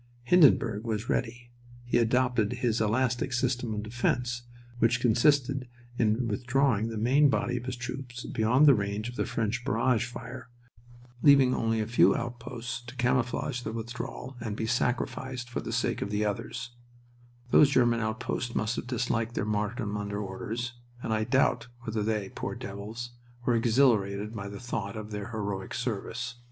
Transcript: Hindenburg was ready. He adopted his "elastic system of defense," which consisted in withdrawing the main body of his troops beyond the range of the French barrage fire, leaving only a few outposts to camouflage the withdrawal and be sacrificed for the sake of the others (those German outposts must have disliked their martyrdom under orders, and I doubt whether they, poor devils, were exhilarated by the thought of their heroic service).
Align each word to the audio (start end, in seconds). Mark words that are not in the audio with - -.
Hindenburg 0.23 0.83
was 0.83 1.09
ready. 1.09 1.51
He 1.85 1.99
adopted 1.99 2.53
his 2.53 2.81
"elastic 2.81 3.31
system 3.31 3.71
of 3.75 3.83
defense," 3.83 4.41
which 4.79 4.99
consisted 4.99 5.67
in 5.99 6.27
withdrawing 6.27 6.87
the 6.89 6.97
main 6.97 7.29
body 7.29 7.55
of 7.57 7.65
his 7.67 7.75
troops 7.75 8.25
beyond 8.25 8.65
the 8.65 8.73
range 8.73 9.09
of 9.09 9.15
the 9.15 9.27
French 9.27 9.63
barrage 9.63 10.05
fire, 10.07 10.49
leaving 11.21 11.53
only 11.53 11.79
a 11.79 11.85
few 11.85 12.15
outposts 12.15 12.81
to 12.87 12.95
camouflage 12.95 13.61
the 13.61 13.71
withdrawal 13.71 14.35
and 14.39 14.55
be 14.55 14.65
sacrificed 14.65 15.47
for 15.51 15.61
the 15.61 15.71
sake 15.71 16.01
of 16.01 16.09
the 16.09 16.25
others 16.25 16.71
(those 17.51 17.69
German 17.69 17.99
outposts 17.99 18.55
must 18.55 18.77
have 18.77 18.87
disliked 18.87 19.35
their 19.35 19.45
martyrdom 19.45 19.95
under 19.95 20.19
orders, 20.19 20.73
and 21.03 21.13
I 21.13 21.25
doubt 21.25 21.67
whether 21.81 22.01
they, 22.01 22.29
poor 22.29 22.55
devils, 22.55 23.11
were 23.45 23.53
exhilarated 23.55 24.33
by 24.35 24.49
the 24.49 24.59
thought 24.59 24.97
of 24.97 25.11
their 25.11 25.27
heroic 25.29 25.75
service). 25.75 26.39